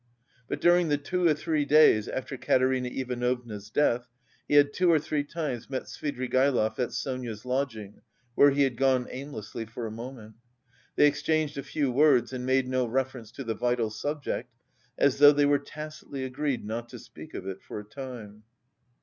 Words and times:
But 0.47 0.59
during 0.59 0.89
the 0.89 0.97
two 0.97 1.27
or 1.27 1.35
three 1.35 1.63
days 1.63 2.07
after 2.07 2.35
Katerina 2.35 2.89
Ivanovna's 2.89 3.69
death, 3.69 4.09
he 4.47 4.55
had 4.55 4.73
two 4.73 4.91
or 4.91 4.97
three 4.97 5.23
times 5.23 5.69
met 5.69 5.83
Svidrigaïlov 5.83 6.79
at 6.79 6.91
Sonia's 6.91 7.45
lodging, 7.45 8.01
where 8.33 8.49
he 8.49 8.63
had 8.63 8.77
gone 8.77 9.05
aimlessly 9.11 9.63
for 9.67 9.85
a 9.85 9.91
moment. 9.91 10.37
They 10.95 11.05
exchanged 11.05 11.59
a 11.59 11.61
few 11.61 11.91
words 11.91 12.33
and 12.33 12.47
made 12.47 12.67
no 12.67 12.87
reference 12.87 13.31
to 13.33 13.43
the 13.43 13.53
vital 13.53 13.91
subject, 13.91 14.49
as 14.97 15.19
though 15.19 15.31
they 15.33 15.45
were 15.45 15.59
tacitly 15.59 16.23
agreed 16.23 16.65
not 16.65 16.89
to 16.89 16.97
speak 16.97 17.35
of 17.35 17.45
it 17.45 17.61
for 17.61 17.79
a 17.79 17.83
time. 17.83 18.41